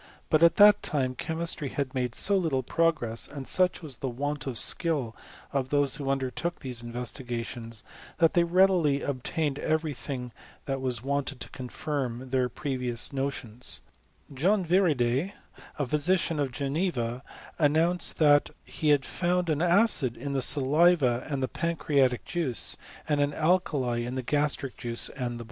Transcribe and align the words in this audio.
But 0.31 0.41
at 0.41 0.55
that 0.55 0.81
time 0.81 1.13
chemistry 1.13 1.69
had 1.69 1.93
made 1.93 2.15
so 2.15 2.35
little 2.35 2.63
progress, 2.63 3.27
and 3.27 3.45
sudl 3.45 3.83
was 3.83 3.97
the 3.97 4.09
want 4.09 4.47
of 4.47 4.57
skill 4.57 5.15
of 5.53 5.69
those 5.69 5.97
who 5.97 6.09
undertook 6.09 6.59
these 6.61 6.81
la^ 6.81 6.91
vestigations, 6.91 7.83
that 8.17 8.33
they 8.33 8.43
readily 8.43 9.03
obtained 9.03 9.59
every 9.59 9.93
thiog^ 9.93 10.31
that 10.65 10.81
was 10.81 11.03
wanted 11.03 11.39
to 11.41 11.49
confirm 11.49 12.31
their 12.31 12.49
previous 12.49 13.09
notionii^ 13.11 13.81
j 13.81 13.81
John 14.33 14.65
Viridet, 14.65 15.33
a 15.77 15.85
physician 15.85 16.39
of 16.39 16.51
Geneva, 16.51 17.21
announced 17.59 18.17
that 18.17 18.49
he 18.65 18.89
had 18.89 19.05
found 19.05 19.51
an 19.51 19.61
acid 19.61 20.17
in 20.17 20.33
the 20.33 20.41
saliva 20.41 21.27
and 21.29 21.43
the 21.43 21.47
pancreatiii^ 21.47 22.25
juice, 22.25 22.75
and 23.07 23.21
an 23.21 23.35
alkali 23.35 23.97
in 24.07 24.15
the 24.15 24.23
gastric 24.23 24.77
juice 24.77 25.09
and 25.09 25.09
the 25.09 25.11
}xiBf• 25.11 25.17
De 25.17 25.21
Orta 25.21 25.21
et 25.21 25.29
Profreita 25.29 25.37
Chcmxie. 25.37 25.39